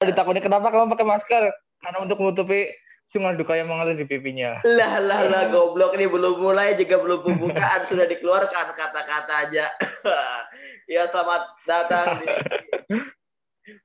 [0.00, 1.42] Ditakutnya kenapa kamu pakai masker?
[1.84, 2.72] Karena untuk menutupi
[3.04, 4.64] sungai duka yang mengalir di pipinya.
[4.64, 9.68] Lah lah lah goblok ini belum mulai juga belum pembukaan sudah dikeluarkan kata-kata aja.
[10.94, 12.26] ya selamat datang di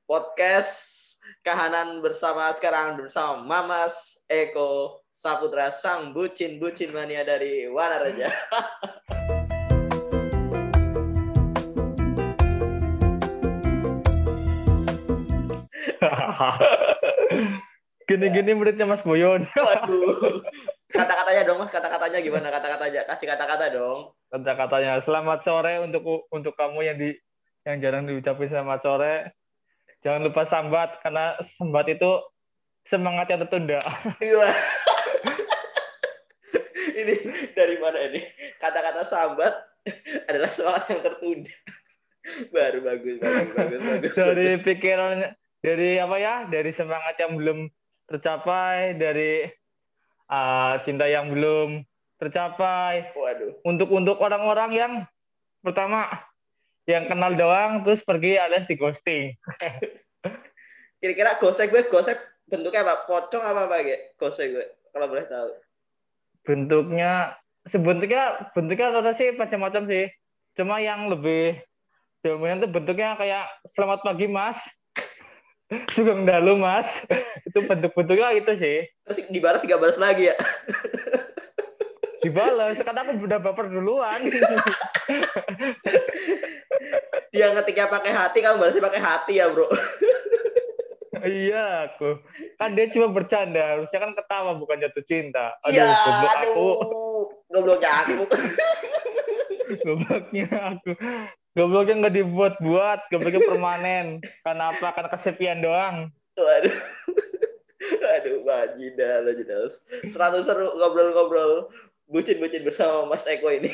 [0.07, 1.03] podcast
[1.43, 8.31] kahanan bersama sekarang bersama Mamas Eko Saputra sang bucin bucin mania dari Wanaraja.
[18.09, 19.49] Gini-gini muridnya Mas Boyon.
[19.57, 20.45] Waduh.
[20.93, 22.47] Kata-katanya dong Mas, kata-katanya gimana?
[22.53, 24.13] Kata-katanya kasih kata-kata dong.
[24.29, 27.17] Kata-katanya selamat sore untuk untuk kamu yang di
[27.65, 29.15] yang jarang diucapin selamat sore.
[30.05, 32.21] Jangan lupa sambat karena sambat itu
[32.85, 33.81] semangat yang tertunda.
[34.21, 34.47] Iya.
[36.95, 37.15] ini
[37.57, 38.21] dari mana ini?
[38.61, 39.53] Kata-kata sambat
[40.29, 41.53] adalah semangat yang tertunda.
[42.53, 44.13] Baru bagus, bagus, bagus, bagus.
[44.13, 44.61] Dari bagus.
[44.61, 45.17] pikiran
[45.65, 46.35] dari apa ya?
[46.45, 47.65] Dari semangat yang belum
[48.05, 49.49] tercapai, dari
[50.29, 51.81] uh, cinta yang belum
[52.21, 53.65] tercapai, Waduh.
[53.65, 54.93] untuk untuk orang-orang yang
[55.65, 56.05] pertama
[56.85, 59.33] yang kenal doang terus pergi alias di ghosting.
[61.01, 63.09] Kira-kira gosek gue gosek bentuknya apa?
[63.09, 63.97] Pocong apa apa gitu?
[64.21, 65.49] Gosek gue kalau boleh tahu.
[66.45, 67.33] Bentuknya
[67.65, 70.05] sebentuknya bentuknya rata sih macam-macam sih.
[70.53, 71.57] Cuma yang lebih
[72.21, 74.61] dominan tuh bentuknya kayak selamat pagi Mas.
[75.89, 77.01] Sugeng dalu Mas.
[77.41, 78.77] Itu bentuk-bentuknya itu sih.
[79.05, 80.35] Terus dibalas nggak balas lagi ya?
[82.21, 84.17] Dibalas karena aku udah baper duluan.
[87.29, 89.67] Dia ngetiknya pakai hati, kamu balasnya pakai hati ya bro.
[91.25, 92.21] iya aku.
[92.61, 95.53] Kan dia cuma bercanda, harusnya kan ketawa bukan jatuh cinta.
[95.65, 96.67] Aduh, Iya, goblok aku.
[96.81, 97.23] aduh.
[97.49, 98.23] Gobloknya aku.
[99.85, 100.91] Gobloknya aku.
[101.55, 104.19] Gobloknya nggak dibuat-buat, gobloknya permanen.
[104.43, 104.91] Kenapa?
[104.91, 106.11] Karena kesepian doang.
[106.35, 106.75] Waduh.
[108.19, 109.79] Aduh, wajida lo jelas.
[110.11, 111.71] Selalu seru ngobrol-ngobrol
[112.11, 113.71] bucin-bucin bersama Mas Eko ini.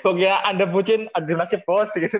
[0.00, 2.16] Pokoknya Anda bucin, ada nasib bos gitu.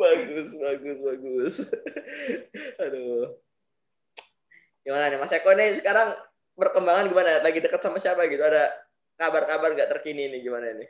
[0.00, 1.54] bagus, bagus, bagus.
[2.80, 3.36] Aduh.
[4.80, 6.16] Gimana nih Mas Eko nih sekarang
[6.60, 7.40] perkembangan gimana?
[7.40, 8.44] Lagi dekat sama siapa gitu?
[8.44, 8.68] Ada
[9.16, 10.88] kabar-kabar nggak terkini nih gimana nih?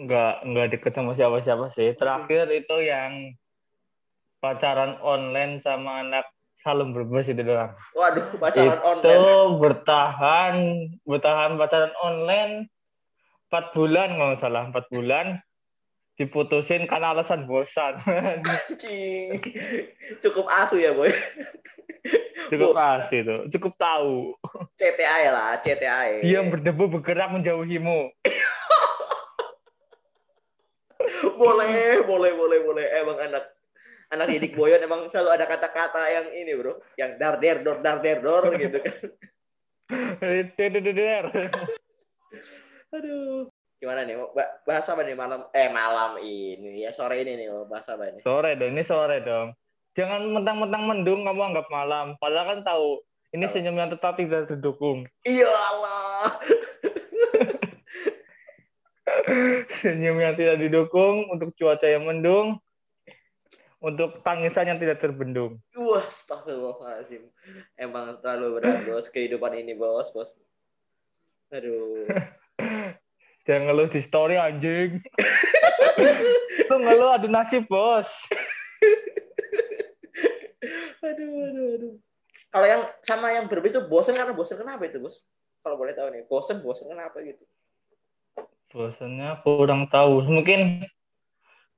[0.00, 1.96] Nggak, nggak deket sama siapa-siapa sih.
[1.96, 3.32] Terakhir itu yang
[4.44, 6.28] pacaran online sama anak
[6.60, 7.72] Salem Brebes itu doang.
[7.96, 9.56] Waduh, pacaran itu online.
[9.60, 10.54] bertahan,
[11.08, 12.68] bertahan pacaran online
[13.48, 15.40] 4 bulan kalau salah, 4 bulan
[16.20, 17.96] diputusin karena alasan bosan.
[18.36, 19.40] Anjing.
[20.20, 21.08] Cukup asu ya, Boy.
[22.52, 24.36] cukup Bu, asli itu, cukup tahu.
[24.76, 26.20] CTA lah, CTA.
[26.20, 28.10] Dia berdebu bergerak menjauhimu.
[31.40, 32.84] boleh, boleh, boleh, boleh.
[33.00, 33.44] Emang anak
[34.10, 36.80] anak didik Boyon emang selalu ada kata-kata yang ini, Bro.
[37.00, 39.10] Yang dar der dor dar der dor gitu kan.
[42.96, 43.50] Aduh.
[43.80, 44.14] Gimana nih?
[44.68, 48.20] Bahas apa nih malam eh malam ini ya sore ini nih bahas apa ini?
[48.20, 49.56] Sore dong, ini sore dong.
[49.96, 52.14] Jangan mentang-mentang mendung kamu anggap malam.
[52.20, 53.00] Padahal kan tahu
[53.32, 53.54] ini Tahu.
[53.56, 55.08] senyum yang tetap tidak terdukung.
[55.24, 56.24] Iya Allah.
[59.80, 62.60] Senyum yang tidak didukung untuk cuaca yang mendung,
[63.80, 65.56] untuk tangisan yang tidak terbendung.
[65.74, 67.26] Wah, astagfirullahaladzim.
[67.80, 69.08] Emang terlalu berat, bos.
[69.08, 70.36] Kehidupan ini, bos, bos.
[71.50, 72.06] Aduh.
[73.50, 75.02] Jangan ngeluh di story anjing.
[76.70, 78.06] Lu ngeluh adu nasib, Bos.
[81.02, 81.94] aduh, aduh, aduh.
[82.54, 85.26] Kalau yang sama yang berbeda itu bosan karena bosan kenapa itu, bos?
[85.66, 87.42] Kalau boleh tahu nih, bosan, bosan kenapa gitu?
[88.70, 90.22] Bosannya kurang tahu.
[90.30, 90.86] Mungkin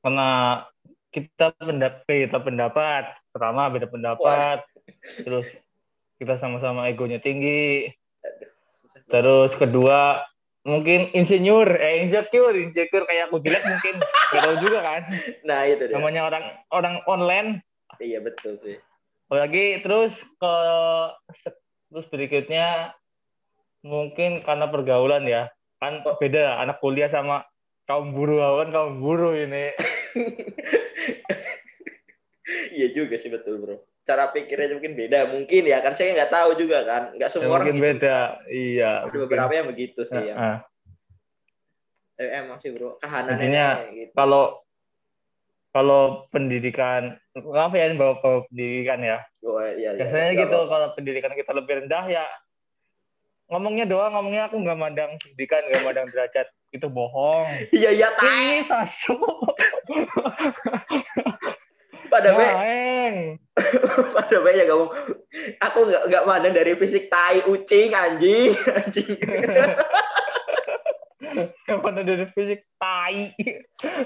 [0.04, 0.28] karena
[1.08, 4.60] kita pendapat, kita pendapat, pertama beda pendapat,
[5.24, 5.48] terus
[6.20, 9.08] kita sama-sama egonya tinggi, banget.
[9.08, 10.24] terus kedua
[10.62, 15.02] mungkin insinyur, eh insecure, insecure kayak aku jelek mungkin, nggak tahu juga kan.
[15.48, 15.94] Nah, itu dia.
[15.98, 17.48] Namanya orang orang online,
[17.98, 18.78] Iya, betul sih.
[19.26, 20.54] lagi terus ke
[21.88, 22.92] terus berikutnya
[23.80, 25.48] mungkin karena pergaulan ya
[25.80, 26.20] kan Oh.
[26.20, 27.42] beda anak kuliah sama
[27.88, 29.72] kaum buruh kan kaum buruh ini
[32.76, 33.76] iya juga sih, betul, bro.
[34.02, 35.18] Cara pikirnya mungkin beda.
[35.30, 37.02] Mungkin ya, kan saya nggak tahu juga kan.
[37.14, 37.86] Nggak Ya, semua orang mungkin gitu.
[37.86, 38.16] beda
[38.50, 39.20] iya Ada mungkin.
[39.24, 40.20] beberapa yang begitu sih.
[40.20, 40.34] Ya.
[40.34, 40.56] ah.
[42.16, 42.98] Eh, emang sih, bro.
[42.98, 44.12] Kahanannya Intinya, gitu.
[44.12, 44.44] kalau
[45.72, 49.90] kalau pendidikan maaf ya ini bawa bawa pendidikan ya Oh, iya, iya.
[49.96, 50.68] biasanya Nggak gitu apa-apa.
[50.68, 52.24] kalau pendidikan kita lebih rendah ya
[53.48, 57.48] ngomongnya doang ngomongnya aku nggak mandang pendidikan nggak mandang derajat itu bohong.
[57.72, 58.08] Iya iya
[58.62, 59.16] sasu.
[62.12, 63.16] Pada be, Maeng.
[64.20, 64.92] pada be ya ngomong.
[65.64, 69.16] Aku nggak nggak mandang dari fisik tai ucing anjing anjing.
[71.80, 73.32] Mana dari fisik tai.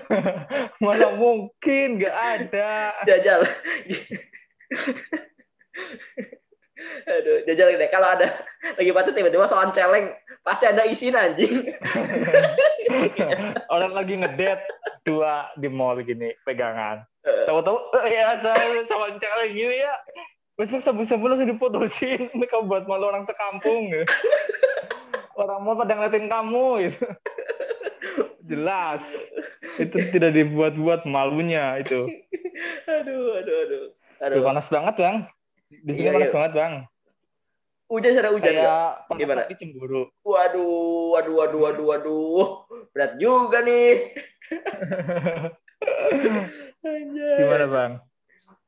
[0.86, 2.94] Mana mungkin nggak ada.
[3.10, 3.42] Jajal.
[7.10, 7.90] Aduh, jajal deh.
[7.90, 8.30] Kalau ada
[8.78, 10.14] lagi patut tiba-tiba soal celeng,
[10.46, 11.74] pasti ada isin anjing.
[13.66, 14.62] Orang lagi ngedet
[15.02, 17.02] dua di mall gini pegangan.
[17.26, 17.76] Tahu-tahu
[18.06, 19.94] eh, ya saya sama cewek gini ya.
[20.56, 22.20] Besok sebel-sebel langsung diputusin.
[22.34, 23.92] Ini kamu buat malu orang sekampung.
[23.92, 24.08] Gitu.
[25.36, 27.04] Orang mau pada ngeliatin kamu gitu.
[28.46, 29.04] Jelas.
[29.76, 32.08] Itu tidak dibuat-buat malunya itu.
[32.88, 33.84] Aduh, aduh, aduh.
[34.24, 35.16] Aduh, panas banget, Bang.
[35.68, 36.36] Di sini Iya, panas iya.
[36.40, 36.72] banget, Bang.
[37.86, 38.54] Hujan sana hujan?
[38.56, 39.40] Kayak panas Gimana?
[39.44, 40.02] tapi cemburu.
[40.24, 42.46] Waduh, waduh, waduh, waduh, waduh.
[42.96, 44.16] Berat juga nih.
[47.16, 47.40] Anjay.
[47.40, 47.92] Gimana, Bang?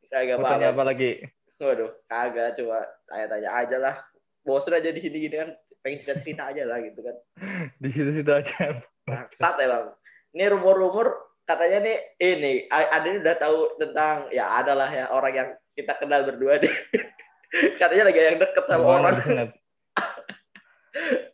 [0.08, 1.20] Kagak Mau tanya apa lagi?
[1.60, 3.94] Waduh, kagak cuma tanya-tanya aja lah.
[4.40, 5.52] Bosan aja di sini gini kan.
[5.84, 7.16] Pengen cerita-cerita aja lah gitu kan.
[7.82, 8.80] Di situ-situ aja.
[9.04, 9.86] Bangsat ya bang.
[10.32, 15.48] Ini rumor-rumor katanya nih ini ada ini udah tahu tentang ya adalah ya orang yang
[15.76, 16.72] kita kenal berdua deh.
[17.80, 19.48] katanya lagi yang deket sama Gimana orang.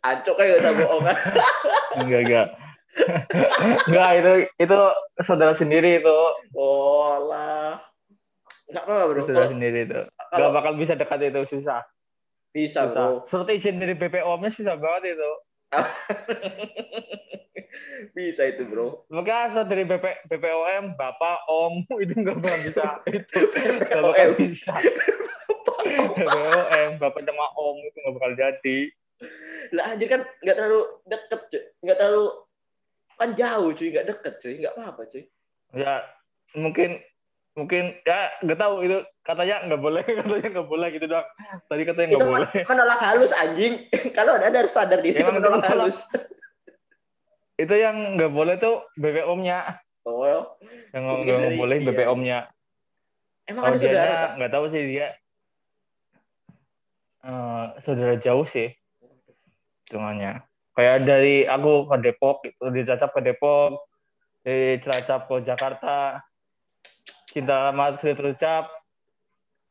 [0.03, 1.17] Ancok kayak udah bohong kan.
[2.03, 2.47] Enggak, enggak.
[3.87, 4.77] Enggak, itu itu
[5.21, 6.17] saudara sendiri itu.
[6.55, 7.79] Oh lah.
[8.71, 9.21] Enggak apa-apa bro.
[9.27, 10.01] Saudara sendiri itu.
[10.07, 11.83] Enggak bakal bisa dekat itu susah.
[12.55, 12.95] bisa bro.
[12.95, 13.07] Susah.
[13.27, 15.31] Seperti izin dari BPOM-nya susah banget itu.
[18.15, 19.03] bisa itu bro.
[19.11, 22.87] Makanya asal dari BP, BPOM, Bapak, Om, itu nggak bakal bisa.
[23.11, 24.73] Itu nggak bakal bisa.
[25.83, 28.79] BPOM, Bapak sama Om itu nggak bakal jadi.
[29.71, 31.63] Lah anjir kan nggak terlalu deket cuy.
[31.83, 32.25] Nggak terlalu
[33.19, 33.87] kan jauh cuy.
[33.91, 34.53] Nggak deket cuy.
[34.61, 35.23] Nggak apa-apa cuy.
[35.75, 35.93] Ya
[36.55, 36.99] mungkin
[37.55, 41.27] mungkin ya nggak tahu itu katanya nggak boleh katanya nggak boleh gitu doang
[41.71, 43.73] tadi katanya nggak men- boleh menolak halus anjing.
[44.17, 45.71] Kalau ada harus sadar diri itu menolak menolak.
[45.71, 45.97] halus.
[47.63, 50.21] itu yang nggak boleh tuh BPOM-nya Oh,
[50.93, 51.87] yang nggak boleh iya.
[51.89, 52.39] BPOM-nya
[53.49, 55.07] emang kalau ada saudara nggak tahu sih dia
[57.25, 58.69] eh, saudara jauh sih
[59.87, 60.43] hitungannya
[60.75, 63.79] kayak dari aku ke Depok gitu di Cilacap ke Depok
[64.43, 66.19] di Cilacap ke Jakarta
[67.31, 68.63] cinta lama sudah terucap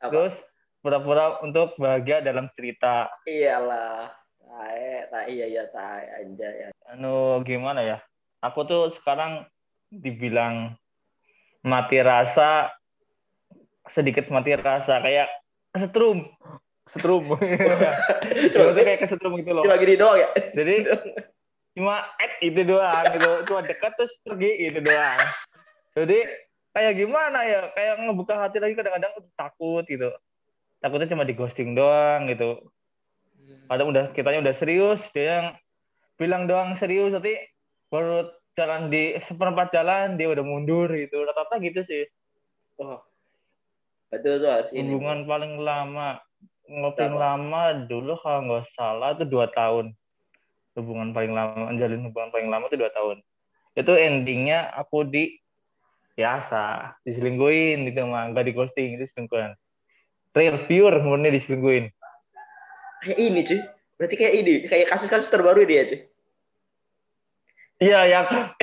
[0.00, 0.08] Apa?
[0.08, 0.34] terus
[0.80, 4.12] pura-pura untuk bahagia dalam cerita Iyalah.
[4.44, 6.70] Tae, tae, iya, iya, tae, anjay.
[6.92, 7.98] anu gimana ya
[8.44, 9.48] aku tuh sekarang
[9.88, 10.76] dibilang
[11.64, 12.72] mati rasa
[13.88, 15.28] sedikit mati rasa kayak
[15.74, 16.28] setrum
[16.88, 17.24] setrum.
[18.52, 19.62] Cuma, itu kayak kesetrum gitu loh.
[19.64, 20.28] Cuma gini doang ya?
[20.52, 20.76] jadi
[21.74, 23.30] cuma add itu doang gitu.
[23.50, 25.20] Cuma dekat terus pergi itu doang.
[25.96, 26.18] Jadi
[26.74, 27.60] kayak gimana ya?
[27.72, 30.10] Kayak ngebuka hati lagi kadang-kadang takut gitu.
[30.78, 32.60] Takutnya cuma di ghosting doang gitu.
[33.68, 35.46] Kadang udah kitanya udah serius dia yang
[36.20, 37.10] bilang doang serius.
[37.10, 37.34] Nanti
[37.88, 41.24] baru jalan di seperempat jalan dia udah mundur gitu.
[41.24, 42.04] Rata-rata gitu sih.
[42.78, 43.00] Oh.
[44.14, 44.94] Betul tuh harus ini.
[44.94, 46.22] hubungan paling lama
[46.64, 47.18] ngopi Berapa?
[47.18, 49.92] lama dulu kalau nggak salah itu dua tahun
[50.74, 53.20] hubungan paling lama menjalin hubungan paling lama itu dua tahun
[53.74, 55.38] itu endingnya aku di
[56.14, 59.58] biasa diselingkuhin gitu mah nggak di ghosting itu selingkuhan
[60.32, 61.90] real pure murni diselingkuhin
[63.04, 63.60] Kayak ini cuy.
[64.00, 66.08] Berarti kayak ini, kayak kasus-kasus terbaru dia cuy.
[67.84, 68.24] iya yang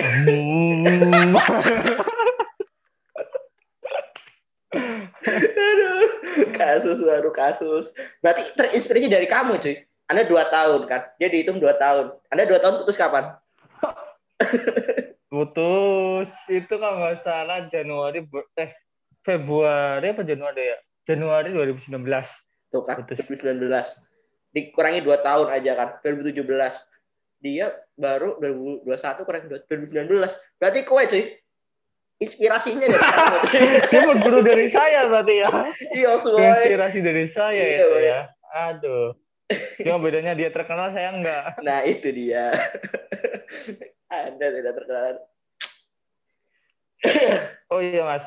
[5.62, 6.00] Aduh,
[6.60, 7.93] kasus baru kasus.
[8.19, 9.81] Berarti terinspirasi dari kamu cuy.
[10.12, 11.01] Anda dua tahun kan?
[11.21, 12.15] Dia dihitung dua tahun.
[12.33, 13.36] Anda dua tahun putus kapan?
[15.31, 18.19] putus itu kalau nggak salah Januari
[18.60, 18.75] eh
[19.24, 21.95] Februari apa Januari ya Januari 2019
[22.71, 23.19] Tuh kan, Putus.
[23.27, 23.67] 2019.
[24.55, 26.39] Dikurangi dua tahun aja kan, 2017.
[27.43, 30.07] Dia baru 2021 kurangi 2019.
[30.57, 31.24] Berarti kowe cuy.
[32.22, 33.38] Inspirasinya dari kamu.
[33.90, 35.50] dia berguru dari saya berarti ya
[35.92, 36.46] Iya, semua.
[36.54, 38.20] inspirasi dari saya Iya, itu ya
[38.51, 39.18] aduh
[39.82, 42.54] cuma bedanya dia terkenal saya enggak Nah, itu dia.
[44.12, 45.16] Anda tidak terkenal.
[47.74, 48.24] oh iya mas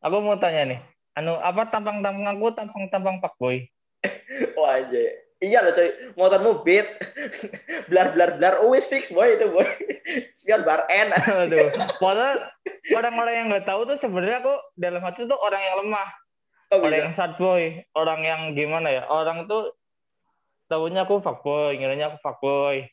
[0.00, 0.80] aku mau tanya nih
[1.12, 3.60] anu apa tampang-tampang aku tampang-tampang pak boy
[4.56, 5.12] Wah, anjay.
[5.40, 5.88] Iya loh coy,
[6.20, 6.84] motormu beat.
[7.88, 9.64] blar blar blar always fix boy itu boy.
[10.38, 11.08] Spion bar N.
[11.48, 12.44] aduh padahal
[12.92, 16.08] orang-orang yang nggak tahu tuh sebenarnya aku dalam hati tuh orang yang lemah
[16.70, 17.02] Oh, orang bisa.
[17.02, 19.02] yang sad boy, orang yang gimana ya?
[19.10, 19.74] Orang tuh
[20.68, 22.86] tahunya aku fuckboy, ngiranya aku fuckboy.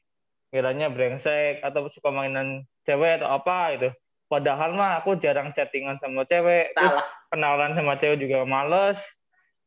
[0.47, 3.91] kiranya brengsek atau suka mainan cewek atau apa itu
[4.27, 6.95] padahal mah aku jarang chattingan sama cewek terus
[7.27, 8.95] kenalan sama cewek juga males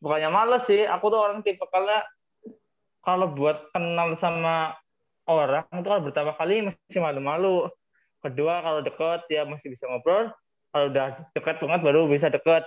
[0.00, 2.00] bukannya males sih aku tuh orang tipe kalau
[3.00, 4.76] kalau buat kenal sama
[5.24, 7.68] orang itu kalau pertama kali masih malu-malu.
[8.20, 10.28] Kedua kalau deket ya masih bisa ngobrol.
[10.70, 12.62] Kalau udah deket banget baru bisa deket.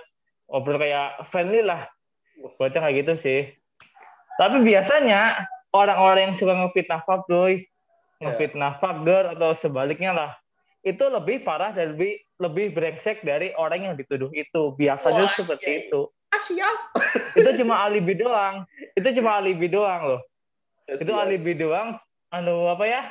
[0.50, 1.86] Ngobrol kayak friendly lah.
[2.58, 3.40] Buatnya kayak gitu sih.
[4.34, 7.62] Tapi biasanya orang-orang yang suka ngefitnah fuckboy
[8.22, 10.30] ngefitnah fuckgirl atau sebaliknya lah.
[10.84, 14.72] Itu lebih parah dan lebih lebih brengsek dari orang yang dituduh itu.
[14.76, 15.80] Biasanya Wah, seperti iya.
[15.88, 16.00] itu.
[16.08, 16.13] Ah,
[16.44, 16.76] siap.
[17.40, 18.68] itu cuma alibi doang.
[18.92, 20.20] Itu cuma alibi doang loh.
[20.88, 21.24] Itu Siap.
[21.24, 21.96] alibi doang.
[22.28, 23.02] Anu apa ya?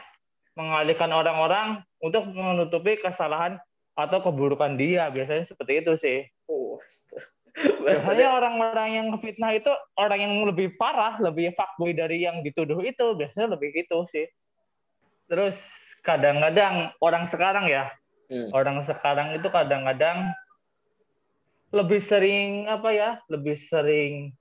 [0.54, 3.58] Mengalihkan orang-orang untuk menutupi kesalahan
[3.98, 5.10] atau keburukan dia.
[5.10, 6.20] Biasanya seperti itu sih.
[6.46, 6.78] Oh,
[7.58, 13.18] biasanya orang-orang yang fitnah itu orang yang lebih parah lebih fuckboy dari yang dituduh itu.
[13.18, 14.30] Biasanya lebih gitu sih.
[15.26, 15.58] Terus
[16.06, 17.90] kadang-kadang orang sekarang ya.
[18.34, 18.50] Hmm.
[18.56, 20.32] orang sekarang itu kadang-kadang
[21.74, 24.38] lebih sering apa ya lebih sering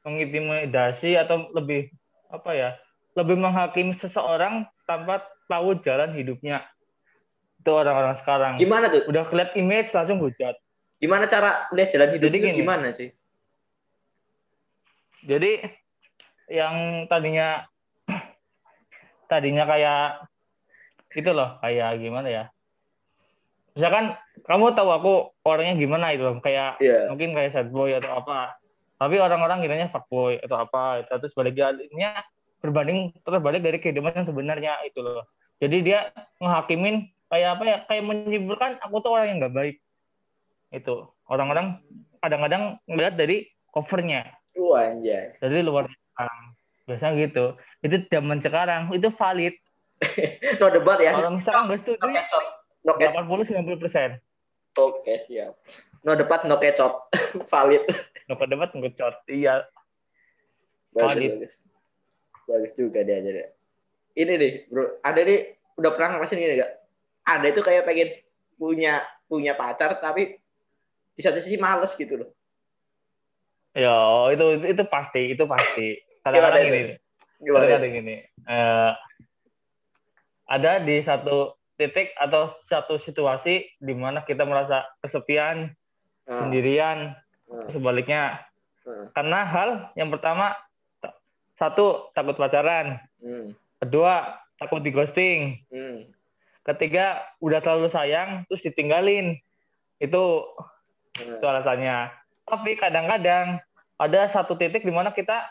[0.00, 1.92] mengintimidasi atau lebih
[2.32, 2.70] apa ya
[3.12, 6.64] lebih menghakimi seseorang tanpa tahu jalan hidupnya
[7.60, 9.04] itu orang-orang sekarang Gimana tuh?
[9.10, 10.56] udah keliat image langsung hujat
[10.98, 12.58] Gimana cara lihat jalan hidup Jadi itu gini.
[12.58, 13.10] gimana sih?
[15.20, 15.52] jadi
[16.48, 17.68] yang tadinya
[19.30, 20.24] tadinya kayak
[21.12, 22.44] itu loh kayak gimana ya
[23.78, 25.12] misalkan kamu tahu aku
[25.46, 27.06] orangnya gimana itu loh kayak Iya.
[27.06, 28.58] mungkin kayak sad boy atau apa.
[28.98, 32.26] Tapi orang-orang kiranya fuckboy atau apa itu terus baliknya
[32.58, 35.22] berbanding terbalik dari kehidupan yang sebenarnya itu loh.
[35.62, 36.10] Jadi dia
[36.42, 39.76] ngehakimin kayak apa ya kayak menyimpulkan aku tuh orang yang nggak baik.
[40.74, 41.14] Itu.
[41.30, 41.78] Orang-orang
[42.18, 44.34] kadang-kadang melihat dari covernya.
[44.58, 45.38] Wah, anjay.
[45.38, 45.86] dari luar
[46.90, 47.54] biasanya gitu.
[47.86, 48.90] Itu zaman sekarang.
[48.90, 49.54] Itu valid.
[50.58, 51.14] No debat ya.
[51.14, 52.02] kalau misalkan nggak setuju
[52.86, 53.24] No ya kecot.
[53.26, 53.54] No kecot.
[53.54, 54.10] 80 90 persen
[54.78, 55.58] Oke, siap.
[56.06, 57.10] No debat, no kecot.
[57.50, 57.84] Valid.
[58.28, 59.64] dapat dapat ngecot iya
[60.92, 61.30] Bagus, Valid.
[61.36, 61.54] bagus.
[62.48, 63.44] Bagus juga dia jadi.
[64.16, 65.00] Ini nih, bro.
[65.04, 65.40] Ada nih
[65.80, 66.72] udah pernah ngerasain gini gak?
[67.28, 68.08] Ada itu kayak pengen
[68.58, 70.40] punya punya pacar tapi
[71.14, 72.30] di satu sisi males gitu loh.
[73.76, 75.86] ya itu itu, itu pasti itu pasti
[76.24, 76.94] kadang-kadang gini itu?
[77.38, 77.54] Gimana?
[77.62, 78.16] kadang-kadang gini
[78.48, 78.92] eh,
[80.48, 85.72] ada di satu titik atau satu situasi di mana kita merasa kesepian
[86.28, 87.16] Ah, sendirian
[87.48, 88.44] ah, sebaliknya.
[88.84, 89.08] Ah.
[89.12, 90.52] karena hal yang pertama
[90.98, 91.16] ta-
[91.56, 93.00] satu takut pacaran.
[93.16, 95.64] Hmm, kedua takut di ghosting.
[95.70, 96.04] Hmm.
[96.60, 99.40] ketiga udah terlalu sayang terus ditinggalin.
[99.96, 100.44] Itu
[101.16, 101.48] itu Hmm.
[101.48, 102.12] alasannya.
[102.44, 103.64] Tapi kadang-kadang
[103.96, 105.48] ada satu titik di mana kita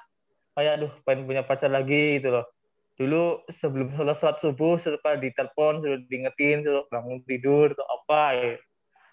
[0.53, 2.45] kayak aduh pengen punya pacar lagi gitu loh
[2.97, 8.49] dulu sebelum sholat sholat subuh suka ditelepon suruh diingetin suruh bangun tidur atau apa ya.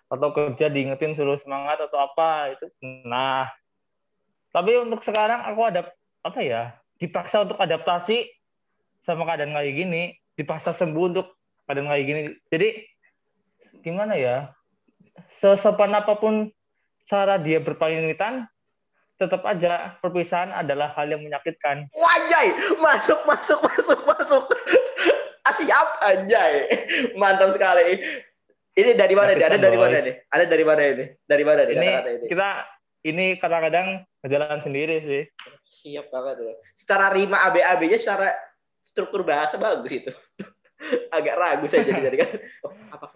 [0.09, 2.67] atau kerja diingetin suruh semangat atau apa itu
[3.05, 3.49] nah
[4.55, 5.91] tapi untuk sekarang aku ada
[6.25, 6.63] apa ya
[7.03, 8.31] dipaksa untuk adaptasi
[9.05, 10.03] sama keadaan kayak gini.
[10.35, 11.27] Dipaksa sembuh untuk
[11.67, 12.21] keadaan kayak gini.
[12.51, 12.69] Jadi
[13.85, 14.55] gimana ya
[15.39, 16.49] sesopan apa pun
[17.05, 18.49] cara dia berpamitan
[19.15, 22.51] tetap aja perpisahan adalah hal yang menyakitkan Wajay,
[22.83, 24.45] masuk, masuk, masuk, masuk.
[25.55, 26.67] Siap, anjay.
[27.15, 28.03] Mantap sekali.
[28.75, 29.45] Ini dari mana nih?
[29.47, 30.15] Ada dari mana nih?
[30.27, 31.05] Ada dari mana ini?
[31.23, 32.27] Dari mana nih ini kata-kata ini?
[32.27, 32.49] kita
[33.05, 33.89] ini kadang-kadang
[34.25, 35.23] berjalan sendiri sih
[35.71, 36.57] Siap banget tuh.
[36.75, 38.35] Secara rima AB-AB-nya secara
[38.83, 40.13] struktur bahasa bagus itu.
[41.17, 42.31] Agak ragu saya jadi tadi kan.
[42.67, 43.07] Oh, apa?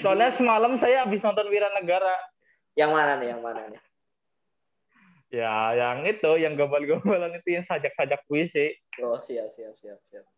[0.00, 2.14] Soalnya semalam saya habis nonton Wiranegara
[2.78, 3.36] yang mana nih?
[3.36, 3.80] Yang mana nih?
[5.32, 10.28] Ya yang itu yang gombal-gombalan itu yang sajak-sajak puisi Oh, siap, siap, siap, siap.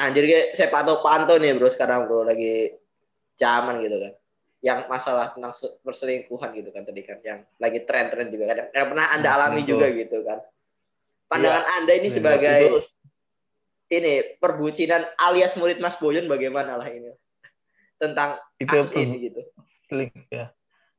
[0.00, 2.72] Anjir, kayak saya pantau-pantau nih bro sekarang bro lagi
[3.36, 4.12] zaman gitu kan.
[4.64, 8.66] Yang masalah tentang se- perselingkuhan gitu kan tadi kan, yang lagi tren-tren juga kan.
[8.72, 9.70] Yang pernah anda alami Selingkuh.
[9.74, 10.38] juga gitu kan.
[11.28, 12.80] Pandangan anda ini sebagai Itu
[13.88, 17.12] ini perbucinan alias murid Mas Boyon bagaimana lah ini
[18.00, 19.42] tentang itu kasus ini gitu.
[19.90, 20.46] selingkuh ya.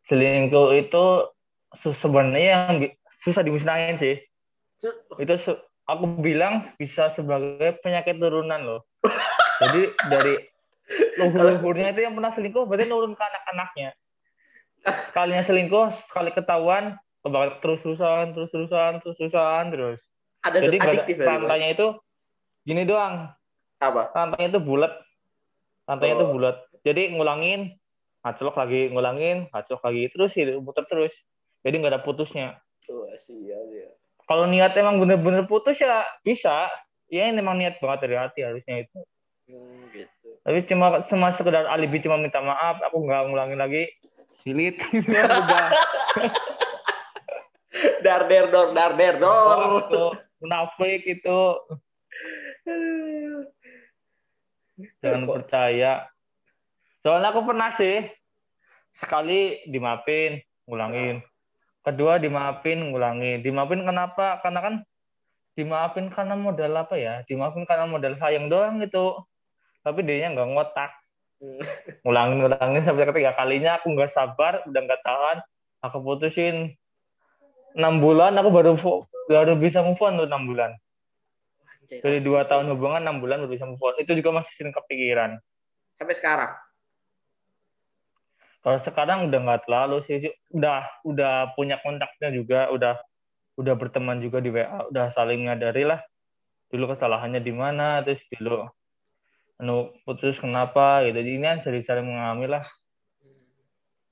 [0.06, 1.04] Selingkuh itu
[1.80, 2.92] sebenarnya yang
[3.24, 4.20] susah dimusnahin sih.
[5.20, 5.36] Itu
[5.88, 8.82] aku bilang bisa sebagai penyakit turunan loh.
[9.60, 10.34] Jadi dari
[11.20, 13.90] luhur-luhurnya itu yang pernah selingkuh berarti nurun ke anak-anaknya.
[15.12, 20.00] Sekalinya selingkuh, sekali ketahuan, bakal terus-terusan, terus-terusan, terus-terusan, terus.
[20.40, 20.78] Ada Jadi
[21.20, 21.88] rantainya itu
[22.64, 23.28] gini doang.
[23.80, 24.12] apa?
[24.16, 24.92] Rantainya itu bulat.
[25.84, 26.32] Rantainya itu Oh.
[26.36, 26.56] bulat.
[26.84, 27.76] Jadi ngulangin,
[28.24, 31.12] ngaclok lagi, ngulangin, ngaclok lagi, terus gitu, muter terus.
[31.64, 32.60] Jadi nggak ada putusnya.
[32.90, 33.94] Wah, siap, siap.
[34.30, 36.70] Kalau niat emang bener-bener putus ya bisa,
[37.10, 39.00] ya ini memang niat banget dari hati harusnya itu.
[39.50, 40.30] Hmm, gitu.
[40.46, 43.90] tapi cuma cuma sekedar alibi cuma minta maaf aku nggak ngulangin lagi.
[44.46, 44.78] Silit.
[44.94, 45.74] Udah.
[48.06, 49.58] Dar der dor dar der dor.
[49.60, 50.06] Oh, itu
[50.40, 51.42] munafik itu.
[55.04, 56.08] Jangan percaya.
[57.04, 58.04] Soalnya aku pernah sih
[58.92, 61.24] sekali dimaafin ngulangin
[61.84, 64.40] kedua dimaafin ngulangin dimaafin kenapa?
[64.44, 64.76] Karena kan
[65.56, 67.24] dimaafin karena modal apa ya?
[67.28, 69.20] Dimaafin karena modal sayang doang gitu.
[69.84, 70.92] Tapi dia nggak ngotak.
[71.40, 71.64] Hmm.
[72.04, 75.38] ngulangin ngulangin sampai ketiga kalinya aku nggak sabar udah nggak tahan
[75.80, 76.76] aku putusin.
[77.80, 78.76] Enam bulan aku baru
[79.32, 80.76] baru bisa move on tuh enam bulan.
[81.90, 83.96] Dari dua tahun hubungan enam bulan baru bisa move on.
[84.04, 85.40] Itu juga masih sering kepikiran.
[85.96, 86.52] Sampai sekarang.
[88.60, 90.20] Kalau sekarang udah nggak terlalu sih
[90.52, 93.00] udah udah punya kontaknya juga udah
[93.60, 96.00] udah berteman juga di WA udah saling nyadari lah.
[96.70, 98.68] Dulu kesalahannya di mana terus dulu
[99.60, 101.20] anu putus kenapa gitu.
[101.20, 102.64] Ini kan jadi saling mengalami lah.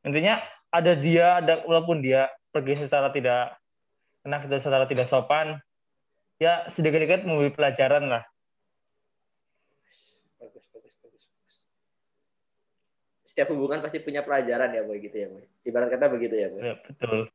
[0.04, 0.40] Intinya
[0.72, 3.56] ada dia ada walaupun dia pergi secara tidak
[4.24, 5.60] kena kita secara tidak sopan
[6.36, 8.24] ya sedikit-sedikit memberi pelajaran lah
[10.38, 11.58] Bagus, bagus, bagus, bagus.
[13.38, 15.46] Setiap hubungan pasti punya pelajaran ya, boy gitu ya, boy.
[15.62, 16.62] Ibarat kata begitu ya, boy.
[16.66, 17.30] ya, betul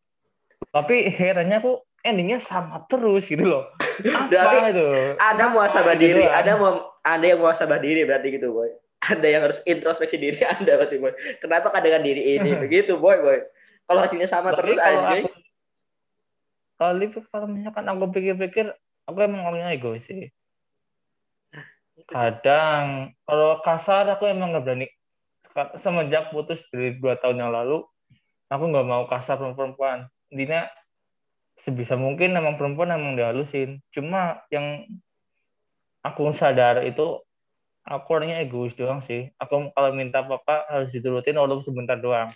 [0.71, 3.67] tapi herannya kok endingnya sama terus gitu loh
[4.31, 4.87] apa itu
[5.19, 6.33] Ada muasabah gitu diri, doang?
[6.39, 8.71] ada mau ada yang muasabah diri berarti gitu, boy.
[9.03, 11.13] Ada yang harus introspeksi diri Anda berarti, boy.
[11.43, 13.39] Kenapa dengan diri ini begitu, boy, boy.
[13.85, 15.27] Kalau hasilnya sama Tapi terus anjing.
[15.27, 15.35] aku
[16.79, 16.95] kalau
[17.31, 18.67] kalau misalkan aku pikir-pikir
[19.05, 20.31] aku emang orangnya egois sih
[22.09, 24.87] kadang kalau kasar aku emang nggak berani
[25.81, 27.85] semenjak putus dari dua tahun yang lalu
[28.49, 30.69] aku nggak mau kasar sama perempuan intinya
[31.63, 33.79] sebisa mungkin emang perempuan emang dihalusin.
[33.95, 34.87] Cuma yang
[36.03, 37.23] aku sadar itu
[37.87, 39.31] aku orangnya egois doang sih.
[39.39, 42.33] Aku kalau minta apa harus diturutin walaupun sebentar doang.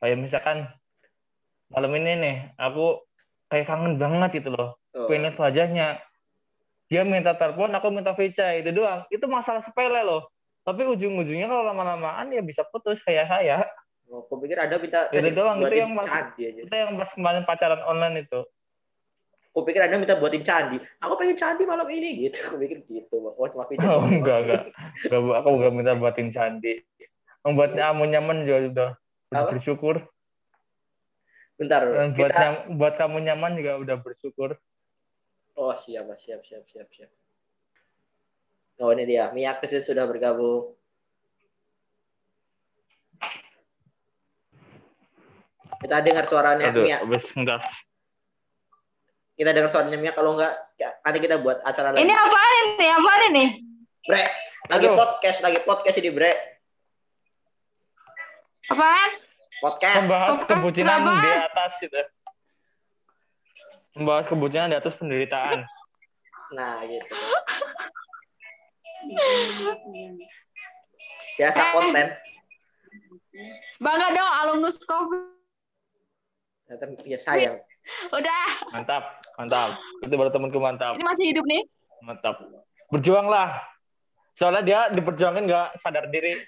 [0.00, 0.56] Kayak misalkan
[1.70, 3.04] malam ini nih aku
[3.52, 4.80] kayak kangen banget gitu loh.
[4.90, 5.06] Oh.
[5.06, 6.02] pengen wajahnya.
[6.90, 9.06] Dia minta telepon aku minta VC itu doang.
[9.12, 10.32] Itu masalah sepele loh
[10.66, 13.64] tapi ujung-ujungnya kalau lama-lamaan ya bisa putus kayak saya
[14.10, 16.34] Oh, aku pikir ada minta Itu doang, itu yang aja.
[16.42, 18.42] kita yang pas kemarin pacaran online itu
[19.54, 20.78] Aku pikir Anda minta buatin candi.
[21.02, 22.38] Aku pengen candi malam ini gitu.
[22.50, 23.18] Aku pikir gitu.
[23.34, 23.86] Oh, cuma pijat.
[23.86, 24.62] oh enggak enggak
[25.10, 26.82] enggak aku enggak minta buatin candi
[27.44, 28.58] membuatnya kamu nyaman juga
[29.30, 29.96] udah bersyukur
[31.56, 31.82] Bentar.
[32.16, 32.46] buat Kita...
[32.72, 34.50] buat kamu nyaman juga udah bersyukur
[35.60, 37.10] Oh, siap, siap, siap, siap, siap.
[38.80, 39.28] Oh, ini dia.
[39.30, 40.72] Mia Kesit sudah bergabung.
[45.80, 47.00] Kita dengar suaranya aduh Mia.
[47.00, 47.64] habis ngas
[49.36, 50.12] Kita dengar suaranya Mia.
[50.12, 52.04] Kalau enggak, ya, nanti kita buat acara lagi.
[52.04, 52.86] Ini apaan ini?
[52.88, 53.44] Apaan ini?
[54.00, 54.24] Bre,
[54.68, 54.96] lagi Aduh.
[54.96, 56.32] podcast, lagi podcast ini, Bre.
[58.68, 59.10] Apaan?
[59.60, 60.04] Podcast.
[60.04, 60.48] membahas Apa?
[60.48, 61.12] kebucinan Apa?
[61.20, 62.00] di atas gitu
[63.90, 65.66] membahas kebucinan di atas penderitaan
[66.50, 67.14] Nah, gitu.
[71.34, 71.68] Biasa Eh.
[71.72, 72.06] konten.
[73.78, 75.22] Bangga dong alumnus COVID.
[76.68, 77.56] Ternyata ya sayang.
[78.12, 79.02] Udah, mantap
[79.34, 81.64] mantap itu baru temanku mantap ini masih hidup nih.
[82.00, 82.36] mantap
[82.86, 83.56] berjuanglah
[84.36, 86.36] soalnya dia diperjuangin nggak sadar diri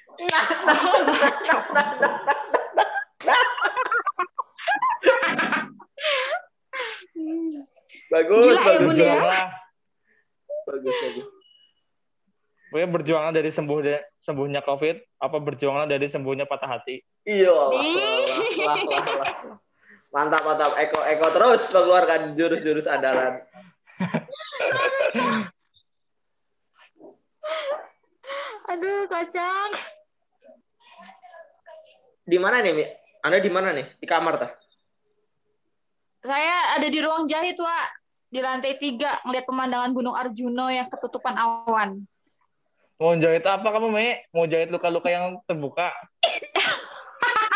[8.12, 9.14] Bagus, Gila ya, bagus, ya?
[10.68, 11.26] bagus, bagus.
[12.72, 13.78] Pokoknya berjuanglah dari sembuh
[14.24, 17.52] sembuhnya covid apa berjuanglah dari sembuhnya patah hati Iya.
[20.12, 20.72] Mantap, mantap.
[20.76, 23.40] Eko, Eko terus mengeluarkan jurus-jurus andalan.
[28.68, 29.72] Aduh, kacang.
[32.28, 32.84] Di mana nih, Mi?
[33.24, 33.86] Anda di mana nih?
[33.96, 34.52] Di kamar tah?
[36.22, 37.88] Saya ada di ruang jahit, Wak.
[38.28, 42.04] Di lantai tiga, ngeliat pemandangan Gunung Arjuno yang ketutupan awan.
[43.02, 44.22] Mau jahit apa kamu Me?
[44.30, 45.90] mau jahit luka-luka yang terbuka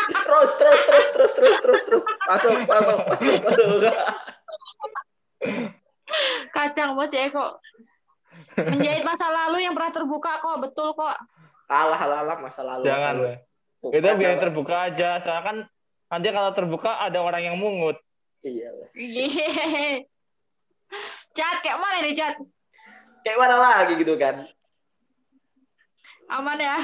[0.07, 2.03] Terus, terus, terus, terus, terus, terus, terus.
[2.27, 3.95] Masuk, masuk, masuk, masuk.
[6.51, 7.51] Kacang banget ya, kok.
[8.59, 11.15] Menjahit masa lalu yang pernah terbuka kok, betul kok.
[11.71, 12.87] Alah, alah, alah, masa lalu.
[12.87, 13.39] jangan masa
[13.83, 13.95] lalu.
[13.99, 15.57] Itu biar terbuka aja soalnya kan
[16.11, 17.99] nanti kalau terbuka ada orang yang mungut
[18.43, 18.69] Iya.
[18.95, 20.07] Yeay.
[21.35, 22.35] Cat, kayak mana nih, Cat?
[23.25, 24.47] Kayak mana lagi gitu kan?
[26.27, 26.77] Aman ya?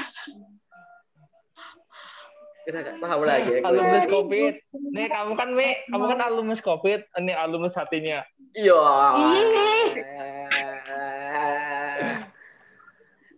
[2.64, 3.60] Kita nggak paham lagi.
[3.60, 3.66] Eko.
[3.68, 8.24] alumnus covid nih kamu kan Me kamu kan alumnus covid ini alumnus hatinya
[8.56, 8.80] Iya.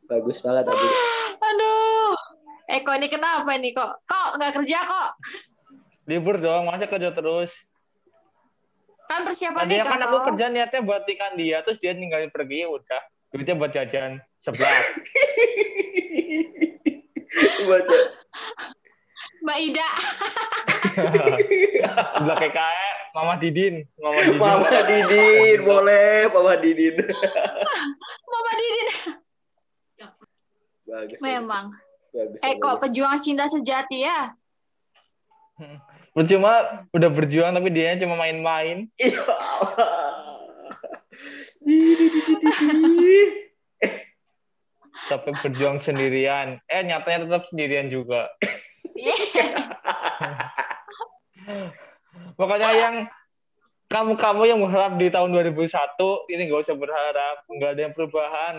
[0.07, 0.89] Bagus banget Abi.
[1.43, 2.15] Aduh.
[2.71, 4.07] Eko ini kenapa nih kok?
[4.07, 5.11] Kok nggak kerja kok?
[6.07, 7.51] Libur dong, masa kerja terus.
[9.11, 12.67] Kan persiapan Tadinya nikah kan aku kerja niatnya buat ikan dia, terus dia ninggalin pergi,
[12.67, 13.03] ya udah.
[13.31, 14.79] Duitnya buat jajan sebelah.
[17.67, 17.99] Baca.
[19.43, 19.89] Mbak Ida.
[22.17, 23.75] sebelah KKN, Mama Didin.
[23.99, 24.39] Mama Didin.
[24.39, 26.95] Mama Didin, boleh Mama Didin.
[28.31, 28.89] Mama Didin.
[30.87, 31.19] Bagus.
[31.19, 31.75] Memang.
[32.15, 32.39] Bagus.
[32.43, 32.83] Eko bagus.
[32.87, 34.31] pejuang cinta sejati ya.
[36.17, 38.89] Cuma udah berjuang tapi dia cuma main-main.
[38.97, 40.15] Ya Allah.
[41.67, 43.19] Di, di, di, di, di, di.
[45.05, 46.65] Sampai berjuang sendirian.
[46.65, 48.33] Eh, nyatanya tetap sendirian juga.
[52.41, 53.05] Makanya yang
[53.87, 57.37] kamu-kamu yang berharap di tahun 2001, ini nggak usah berharap.
[57.47, 58.55] Nggak ada yang perubahan.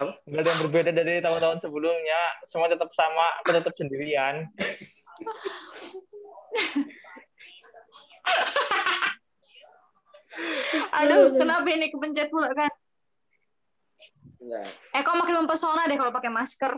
[0.00, 0.12] Apa?
[0.26, 2.20] Nggak ada yang berbeda dari tahun-tahun sebelumnya.
[2.50, 4.50] Semua tetap sama, aku tetap sendirian.
[10.98, 12.74] Aduh, kenapa ini kepencet pula kan?
[14.44, 14.68] Nah,
[15.14, 16.74] Eko makin mempesona deh kalau pakai masker.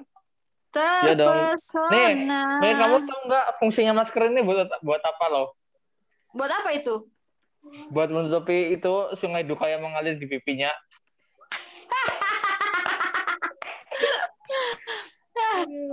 [0.76, 1.56] Ya dong.
[1.56, 2.60] Terpesona.
[2.60, 5.56] Nih, kamu tahu nggak fungsinya masker ini buat buat apa loh?
[6.36, 7.08] Buat apa itu?
[7.88, 10.68] Buat menutupi itu sungai duka yang mengalir di pipinya.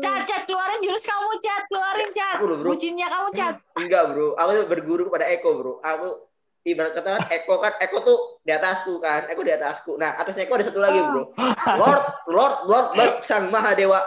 [0.03, 1.63] Cat, cat, keluarin jurus kamu, cat.
[1.71, 2.35] Keluarin, cat.
[2.43, 2.75] Aku loh, bro.
[2.75, 3.55] Bucinnya kamu, cat.
[3.79, 5.73] enggak bro, aku berguru kepada Eko bro.
[5.79, 6.27] Aku
[6.63, 9.99] ibarat kata kan Eko kan Eko tuh di atasku kan, Eko di atasku.
[9.99, 11.35] Nah atasnya Eko ada satu lagi bro.
[11.81, 13.99] Lord, Lord, Lord, Lord sang Mahadewa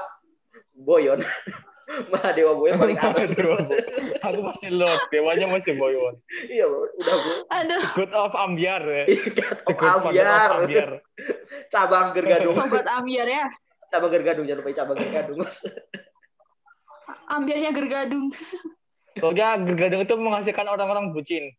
[0.72, 1.20] Boyon.
[2.12, 3.30] Mahadewa Boyon paling atas.
[3.30, 3.54] Aduh,
[4.24, 6.16] aku masih lot, dewanya masih boyon.
[6.54, 7.34] iya bro, udah bro.
[7.52, 9.04] Aduh, Good of Ambiar ya.
[9.68, 10.90] The of Father of Ambiar, Ambiar.
[11.70, 13.46] cabang gergadung, sobat ambiar ya.
[13.86, 15.38] cabang gergadung jangan lupa cabang gergadung.
[17.26, 18.26] Ambiarnya gergadung.
[19.16, 21.54] Soalnya gergadung itu menghasilkan orang-orang bucin.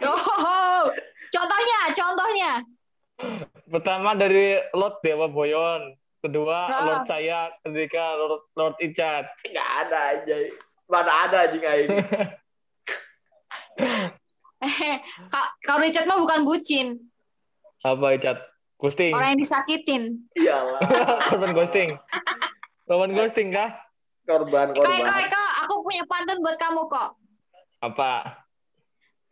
[0.00, 0.84] Oh,
[1.28, 2.52] contohnya, contohnya.
[3.66, 5.94] Pertama dari Lord Dewa Boyon.
[6.18, 6.82] Kedua Ah.
[6.82, 9.26] Lord saya, ketiga Lord, Lord Icat.
[9.42, 10.36] Enggak ada aja.
[10.86, 11.96] Mana ada anjing ini.
[14.58, 14.96] Eh,
[15.30, 16.98] Kak, Kak Richard mah bukan bucin.
[17.80, 18.38] Apa Icat?
[18.76, 19.10] Ghosting.
[19.10, 20.02] Orang yang disakitin.
[20.34, 20.78] Iyalah,
[21.30, 21.90] Korban ghosting.
[22.84, 23.70] Korban ghosting kah?
[24.22, 25.24] korban Eko, Eko, korban.
[25.24, 27.16] Eko, aku punya pantun buat kamu kok.
[27.80, 28.12] Apa?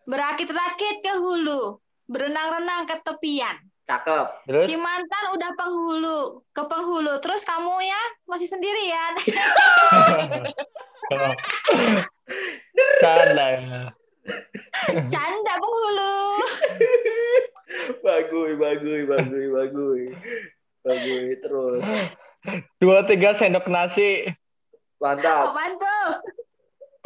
[0.06, 3.58] Berakit-rakit ke hulu, berenang-renang ke tepian.
[3.86, 4.26] Cakep.
[4.46, 4.66] Terus?
[4.66, 7.18] Si mantan udah penghulu, ke penghulu.
[7.18, 9.14] Terus kamu ya masih sendirian.
[13.02, 13.82] Canda ya.
[15.10, 16.14] Canda penghulu.
[18.02, 20.02] Bagus, bagus, bagus, bagus.
[20.86, 21.82] Bagus terus.
[22.78, 24.30] Dua tiga sendok nasi.
[25.02, 25.50] Mantap.
[25.50, 26.06] Apaan tuh?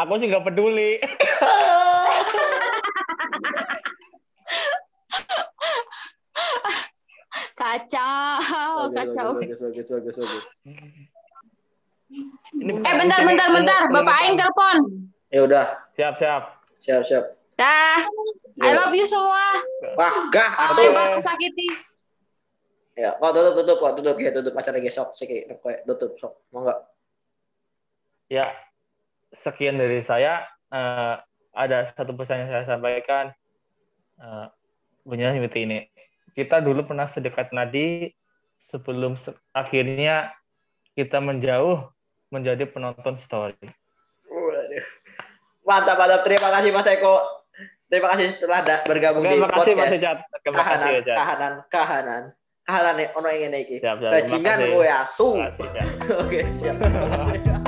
[0.01, 1.01] Aku sih nggak peduli.
[7.61, 9.29] Kacau, Bagus, kacau.
[9.39, 10.47] Bagus, bagus, bagus, bagus.
[12.59, 13.83] Ini Eh bentar, bentar, bentar.
[13.87, 14.77] Bapak Aing telepon.
[15.31, 16.43] Ya udah, Siap, siap.
[16.83, 17.25] siap, siap.
[17.55, 18.03] Dah.
[18.61, 18.77] I Ya.
[18.77, 19.63] love you semua.
[19.95, 21.67] Wah, gah, yang paling kesakiti.
[22.99, 25.47] Ya, kok tutup, tutup, kok tutup ya, tutup acara gesok, sih
[25.87, 26.79] tutup, sok, mau nggak?
[28.29, 28.45] Ya,
[29.33, 30.45] sekian dari saya.
[30.69, 31.15] Eh,
[31.55, 33.33] ada satu pesan yang saya sampaikan.
[34.19, 34.47] Eh,
[35.07, 35.79] bunyinya seperti ini.
[36.33, 38.11] Kita dulu pernah sedekat nadi
[38.69, 40.31] sebelum se- akhirnya
[40.95, 41.90] kita menjauh
[42.29, 43.59] menjadi penonton story.
[45.61, 46.23] Mantap, mantap.
[46.23, 47.14] Terima kasih Mas Eko.
[47.90, 49.99] Terima kasih telah bergabung di Terima kasih Mas podcast.
[49.99, 50.19] Ecat.
[50.40, 51.16] Terima kasih Kahanan, Ecat.
[51.19, 52.23] kahanan, kahanan.
[52.61, 53.77] Kahanan nih, ono ingin iki.
[53.83, 54.71] Terima Bajingan kasih.
[54.71, 55.29] gue asu.
[55.35, 56.14] Terima kasih.
[56.23, 56.77] Oke, siap.